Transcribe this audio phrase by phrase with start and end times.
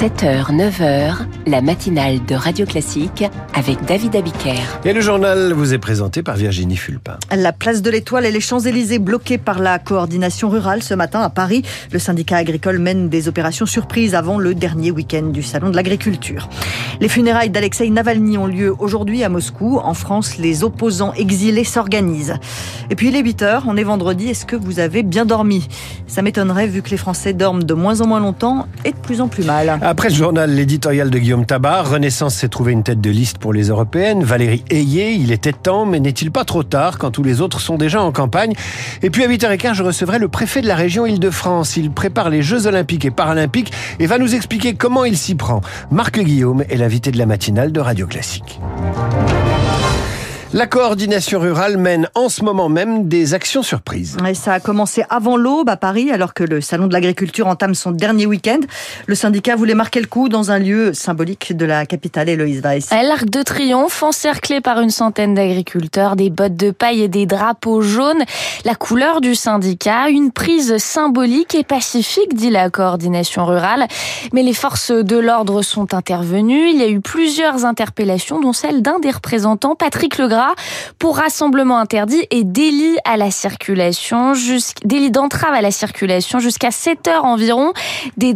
[0.00, 1.12] 7h, 9h,
[1.46, 4.56] la matinale de Radio Classique avec David Abiker.
[4.86, 7.18] Et le journal vous est présenté par Virginie Fulpin.
[7.30, 11.28] La place de l'Étoile et les Champs-Élysées bloqués par la coordination rurale ce matin à
[11.28, 11.64] Paris.
[11.92, 16.48] Le syndicat agricole mène des opérations surprises avant le dernier week-end du Salon de l'agriculture.
[17.02, 19.80] Les funérailles d'Alexei Navalny ont lieu aujourd'hui à Moscou.
[19.84, 22.36] En France, les opposants exilés s'organisent.
[22.88, 24.30] Et puis il est 8 h on est vendredi.
[24.30, 25.68] Est-ce que vous avez bien dormi?
[26.06, 29.20] Ça m'étonnerait vu que les Français dorment de moins en moins longtemps et de plus
[29.20, 29.78] en plus mal.
[29.90, 33.52] Après le journal, l'éditorial de Guillaume Tabar, Renaissance s'est trouvé une tête de liste pour
[33.52, 34.22] les européennes.
[34.22, 37.76] Valérie Ayé, il était temps, mais n'est-il pas trop tard quand tous les autres sont
[37.76, 38.52] déjà en campagne?
[39.02, 41.76] Et puis à 8h15, je recevrai le préfet de la région Île-de-France.
[41.76, 45.60] Il prépare les Jeux Olympiques et Paralympiques et va nous expliquer comment il s'y prend.
[45.90, 48.60] Marc Guillaume est l'invité de la matinale de Radio Classique.
[50.52, 54.16] La coordination rurale mène en ce moment même des actions surprises.
[54.28, 57.76] Et ça a commencé avant l'aube à Paris, alors que le Salon de l'agriculture entame
[57.76, 58.58] son dernier week-end.
[59.06, 62.90] Le syndicat voulait marquer le coup dans un lieu symbolique de la capitale, Héloïse Weiss.
[62.90, 67.80] L'Arc de Triomphe, encerclé par une centaine d'agriculteurs, des bottes de paille et des drapeaux
[67.80, 68.24] jaunes.
[68.64, 73.86] La couleur du syndicat, une prise symbolique et pacifique, dit la coordination rurale.
[74.32, 76.70] Mais les forces de l'ordre sont intervenues.
[76.70, 80.39] Il y a eu plusieurs interpellations, dont celle d'un des représentants, Patrick Legras
[80.98, 84.32] pour rassemblement interdit et délit à la circulation,
[84.84, 87.72] délit d'entrave à la circulation jusqu'à 7 heures environ.
[88.16, 88.34] Des,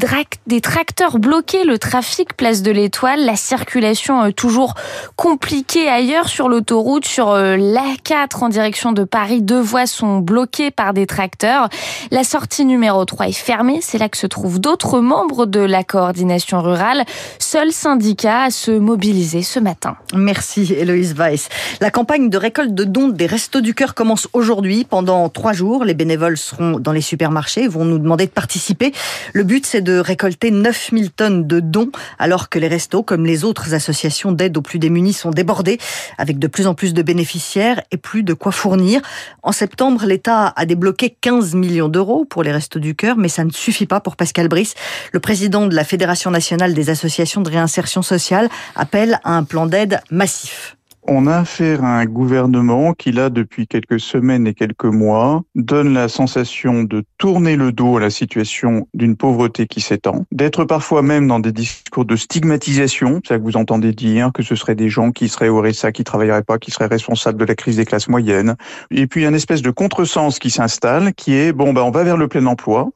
[0.61, 4.75] tracteurs bloqués, le trafic place de l'Étoile, la circulation euh, toujours
[5.17, 9.43] compliquée ailleurs sur l'autoroute, sur euh, l'A4 en direction de Paris.
[9.43, 11.69] Deux voies sont bloquées par des tracteurs.
[12.11, 13.81] La sortie numéro 3 est fermée.
[13.83, 17.05] C'est là que se trouvent d'autres membres de la coordination rurale.
[17.39, 19.97] Seul syndicat à se mobiliser ce matin.
[20.15, 21.49] Merci Héloïse Weiss.
[21.95, 25.85] Campagne de récolte de dons des Restos du Cœur commence aujourd'hui pendant trois jours.
[25.85, 28.93] Les bénévoles seront dans les supermarchés, vont nous demander de participer.
[29.33, 33.45] Le but, c'est de récolter 9000 tonnes de dons, alors que les restos, comme les
[33.45, 35.79] autres associations d'aide aux plus démunis, sont débordés,
[36.19, 39.01] avec de plus en plus de bénéficiaires et plus de quoi fournir.
[39.45, 43.45] En septembre, l'État a débloqué 15 millions d'euros pour les Restos du Cœur, mais ça
[43.45, 44.75] ne suffit pas pour Pascal Brice.
[45.13, 49.67] Le président de la Fédération nationale des associations de réinsertion sociale appelle à un plan
[49.67, 50.77] d'aide massif.
[51.07, 55.93] On a affaire à un gouvernement qui, là, depuis quelques semaines et quelques mois, donne
[55.93, 61.03] la sensation de tourner le dos à la situation d'une pauvreté qui s'étend, d'être parfois
[61.03, 64.75] même dans des discours de stigmatisation, c'est ça que vous entendez dire, que ce seraient
[64.75, 67.77] des gens qui seraient au RSA, qui travailleraient pas, qui seraient responsables de la crise
[67.77, 68.57] des classes moyennes.
[68.91, 72.17] Et puis, un espèce de contresens qui s'installe, qui est, bon, ben, on va vers
[72.17, 72.89] le plein emploi.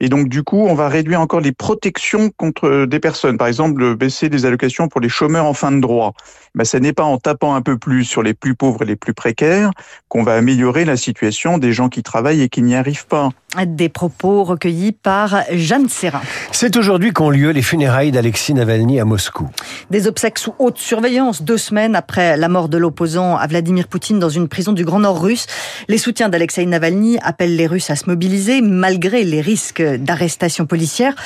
[0.00, 3.38] Et donc, du coup, on va réduire encore les protections contre des personnes.
[3.38, 6.12] Par exemple, baisser les allocations pour les chômeurs en fin de droit.
[6.54, 8.96] Ben, ce n'est pas en tapant un peu plus sur les plus pauvres et les
[8.96, 9.70] plus précaires
[10.08, 13.30] qu'on va améliorer la situation des gens qui travaillent et qui n'y arrivent pas.
[13.66, 16.22] Des propos recueillis par Jeanne Serrin.
[16.56, 19.50] C'est aujourd'hui qu'ont lieu les funérailles d'Alexis Navalny à Moscou.
[19.90, 24.20] Des obsèques sous haute surveillance, deux semaines après la mort de l'opposant à Vladimir Poutine
[24.20, 25.48] dans une prison du Grand Nord russe.
[25.88, 31.16] Les soutiens d'Alexei Navalny appellent les Russes à se mobiliser malgré les risques d'arrestation policière.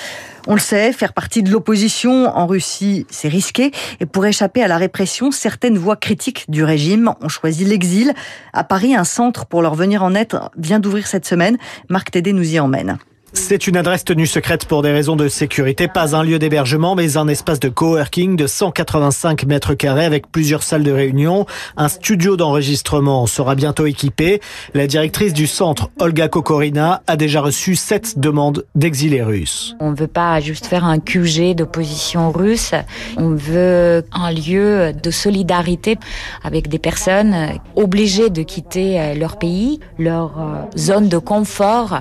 [0.46, 3.70] On le sait, faire partie de l'opposition en Russie, c'est risqué.
[4.00, 8.14] Et pour échapper à la répression, certaines voix critiques du régime ont choisi l'exil.
[8.54, 11.58] À Paris, un centre pour leur venir en aide vient d'ouvrir cette semaine.
[11.90, 12.96] Marc Tédé nous y emmène.
[13.34, 17.18] C'est une adresse tenue secrète pour des raisons de sécurité, pas un lieu d'hébergement, mais
[17.18, 21.44] un espace de coworking de 185 mètres carrés avec plusieurs salles de réunion.
[21.76, 24.40] Un studio d'enregistrement sera bientôt équipé.
[24.72, 29.76] La directrice du centre, Olga Kokorina, a déjà reçu sept demandes d'exilés russes.
[29.78, 32.72] On ne veut pas juste faire un QG d'opposition russe.
[33.18, 35.98] On veut un lieu de solidarité
[36.42, 42.00] avec des personnes obligées de quitter leur pays, leur euh, zone de confort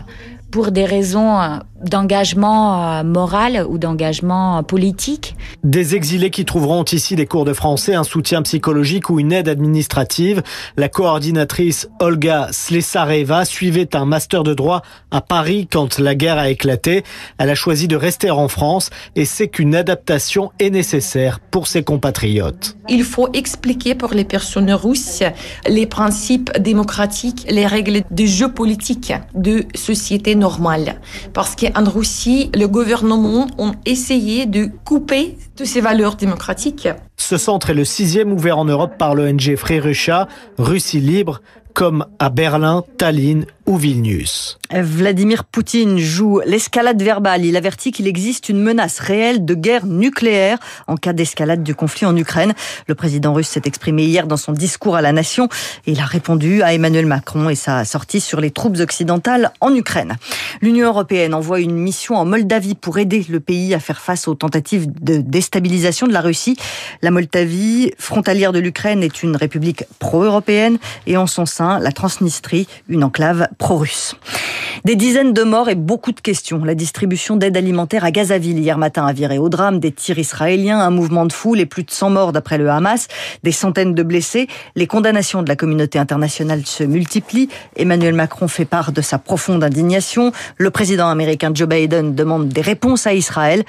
[0.51, 5.35] pour des raisons euh, d'engagement euh, moral ou d'engagement politique.
[5.63, 9.47] Des exilés qui trouveront ici des cours de français, un soutien psychologique ou une aide
[9.47, 10.41] administrative.
[10.75, 14.81] La coordinatrice Olga Slesareva suivait un master de droit
[15.11, 17.03] à Paris quand la guerre a éclaté.
[17.37, 21.83] Elle a choisi de rester en France et sait qu'une adaptation est nécessaire pour ses
[21.83, 22.75] compatriotes.
[22.89, 25.23] Il faut expliquer pour les personnes russes
[25.67, 30.99] les principes démocratiques, les règles du jeu politique de société normale.
[31.33, 36.87] Parce que en Russie, le gouvernement a essayé de couper de ces valeurs démocratiques.
[37.17, 40.27] Ce centre est le sixième ouvert en Europe par l'ONG Russia,
[40.57, 41.41] Russie libre,
[41.73, 43.45] comme à Berlin, Tallinn
[44.71, 47.43] Vladimir Poutine joue l'escalade verbale.
[47.43, 52.05] Il avertit qu'il existe une menace réelle de guerre nucléaire en cas d'escalade du conflit
[52.05, 52.53] en Ukraine.
[52.87, 55.49] Le président russe s'est exprimé hier dans son discours à la nation
[55.85, 59.75] et il a répondu à Emmanuel Macron et sa sortie sur les troupes occidentales en
[59.75, 60.15] Ukraine.
[60.61, 64.35] L'Union européenne envoie une mission en Moldavie pour aider le pays à faire face aux
[64.35, 66.55] tentatives de déstabilisation de la Russie.
[67.01, 72.67] La Moldavie, frontalière de l'Ukraine, est une république pro-européenne et en son sein, la Transnistrie,
[72.87, 74.15] une enclave pro-russe.
[74.85, 76.63] Des dizaines de morts et beaucoup de questions.
[76.63, 79.79] La distribution d'aide alimentaire à Gazaville hier matin a viré au drame.
[79.79, 83.07] Des tirs israéliens, un mouvement de foule et plus de 100 morts d'après le Hamas,
[83.43, 84.47] des centaines de blessés.
[84.75, 87.49] Les condamnations de la communauté internationale se multiplient.
[87.75, 90.31] Emmanuel Macron fait part de sa profonde indignation.
[90.57, 93.63] Le président américain Joe Biden demande des réponses à Israël.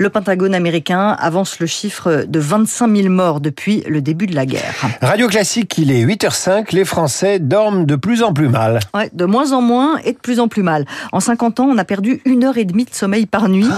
[0.00, 4.46] Le Pentagone américain avance le chiffre de 25 000 morts depuis le début de la
[4.46, 4.74] guerre.
[5.02, 6.74] Radio Classique, il est 8h05.
[6.74, 8.80] Les Français dorment de plus en plus mal.
[8.94, 10.86] Ouais, de moins en moins et de plus en plus mal.
[11.12, 13.68] En 50 ans, on a perdu une heure et demie de sommeil par nuit.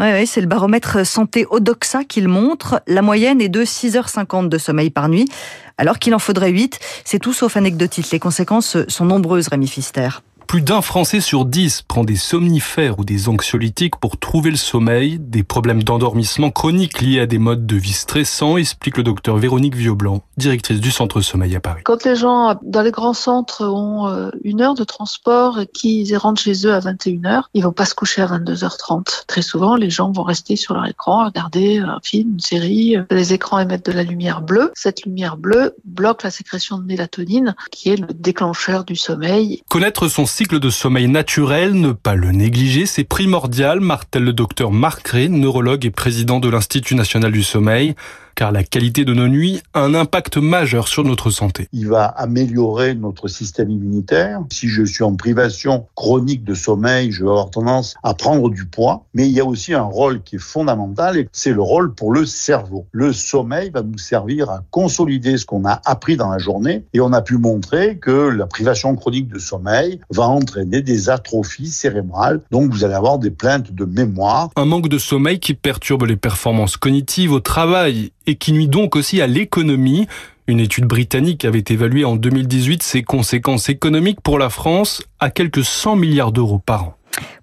[0.00, 2.82] Ouais, ouais, c'est le baromètre santé Odoxa qui le montre.
[2.88, 5.28] La moyenne est de 6h50 de sommeil par nuit,
[5.76, 6.76] alors qu'il en faudrait 8.
[7.04, 8.10] C'est tout sauf anecdotique.
[8.10, 10.08] Les conséquences sont nombreuses, Rémi Fister.
[10.48, 15.18] Plus d'un Français sur dix prend des somnifères ou des anxiolytiques pour trouver le sommeil.
[15.20, 19.76] Des problèmes d'endormissement chroniques liés à des modes de vie stressants, explique le docteur Véronique
[19.76, 21.82] Vioblanc, directrice du centre sommeil à Paris.
[21.84, 26.16] Quand les gens dans les grands centres ont euh, une heure de transport et qu'ils
[26.16, 29.26] rentrent chez eux à 21h, ils vont pas se coucher à 22h30.
[29.26, 32.96] Très souvent, les gens vont rester sur leur écran, regarder un film, une série.
[33.10, 34.72] Les écrans émettent de la lumière bleue.
[34.74, 39.62] Cette lumière bleue bloque la sécrétion de mélatonine, qui est le déclencheur du sommeil.
[39.68, 44.70] Connaître son cycle de sommeil naturel, ne pas le négliger, c'est primordial, martèle le docteur
[44.70, 47.96] Marc Rey, neurologue et président de l'Institut national du sommeil
[48.38, 51.66] car la qualité de nos nuits a un impact majeur sur notre santé.
[51.72, 54.42] Il va améliorer notre système immunitaire.
[54.52, 58.64] Si je suis en privation chronique de sommeil, je vais avoir tendance à prendre du
[58.64, 59.02] poids.
[59.12, 62.12] Mais il y a aussi un rôle qui est fondamental et c'est le rôle pour
[62.12, 62.86] le cerveau.
[62.92, 67.00] Le sommeil va nous servir à consolider ce qu'on a appris dans la journée et
[67.00, 72.42] on a pu montrer que la privation chronique de sommeil va entraîner des atrophies cérébrales.
[72.52, 74.50] Donc vous allez avoir des plaintes de mémoire.
[74.54, 78.94] Un manque de sommeil qui perturbe les performances cognitives au travail et qui nuit donc
[78.94, 80.06] aussi à l'économie.
[80.46, 85.64] Une étude britannique avait évalué en 2018 ses conséquences économiques pour la France à quelques
[85.64, 86.94] 100 milliards d'euros par an.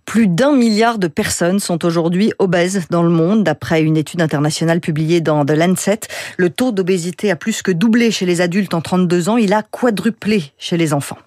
[0.06, 4.80] Plus d'un milliard de personnes sont aujourd'hui obèses dans le monde, d'après une étude internationale
[4.80, 6.02] publiée dans The Lancet.
[6.38, 9.64] Le taux d'obésité a plus que doublé chez les adultes en 32 ans, il a
[9.64, 11.18] quadruplé chez les enfants.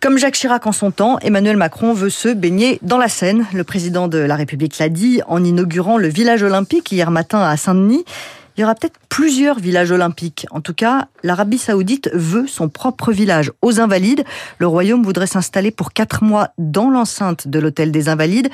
[0.00, 3.46] Comme Jacques Chirac en son temps, Emmanuel Macron veut se baigner dans la Seine.
[3.52, 7.56] Le président de la République l'a dit en inaugurant le village olympique hier matin à
[7.56, 8.04] Saint-Denis
[8.58, 10.46] il y aura peut-être plusieurs villages olympiques.
[10.50, 14.24] En tout cas, l'Arabie saoudite veut son propre village aux Invalides.
[14.58, 18.48] Le royaume voudrait s'installer pour quatre mois dans l'enceinte de l'hôtel des Invalides,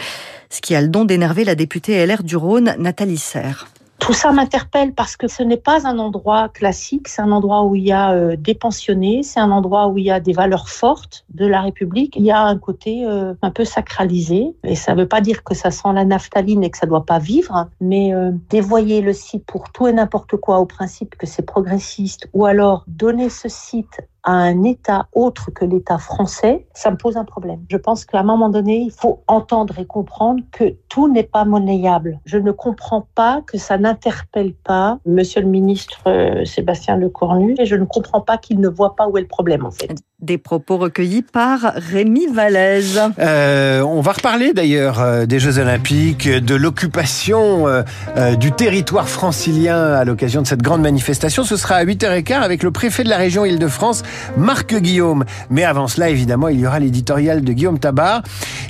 [0.50, 3.66] ce qui a le don d'énerver la députée LR du Rhône, Nathalie Serre.
[4.04, 7.74] Tout ça m'interpelle parce que ce n'est pas un endroit classique, c'est un endroit où
[7.74, 10.68] il y a euh, des pensionnés, c'est un endroit où il y a des valeurs
[10.68, 12.14] fortes de la République.
[12.16, 15.42] Il y a un côté euh, un peu sacralisé et ça ne veut pas dire
[15.42, 19.00] que ça sent la naphtaline et que ça ne doit pas vivre, mais euh, dévoyer
[19.00, 23.30] le site pour tout et n'importe quoi au principe que c'est progressiste ou alors donner
[23.30, 27.60] ce site à un État autre que l'État français, ça me pose un problème.
[27.70, 31.44] Je pense qu'à un moment donné, il faut entendre et comprendre que tout n'est pas
[31.44, 32.18] monnayable.
[32.24, 37.66] Je ne comprends pas que ça n'interpelle pas Monsieur le ministre euh, Sébastien Lecornu et
[37.66, 39.94] je ne comprends pas qu'il ne voit pas où est le problème en fait.
[40.20, 42.98] Des propos recueillis par Rémi Vallès.
[43.18, 47.82] Euh, on va reparler d'ailleurs euh, des Jeux Olympiques, de l'occupation euh,
[48.16, 51.44] euh, du territoire francilien à l'occasion de cette grande manifestation.
[51.44, 54.02] Ce sera à 8h15 avec le préfet de la région Île-de-France,
[54.36, 55.24] Marc Guillaume.
[55.50, 58.22] Mais avant cela, évidemment, il y aura l'éditorial de Guillaume Tabar.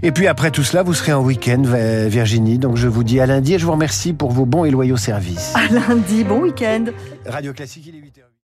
[0.03, 1.63] Et puis après tout cela, vous serez en week-end,
[2.09, 2.59] Virginie.
[2.59, 4.97] Donc je vous dis à lundi et je vous remercie pour vos bons et loyaux
[4.97, 5.53] services.
[5.55, 6.87] À lundi, bon week-end.
[7.27, 8.25] Radio Classique, il est 8h.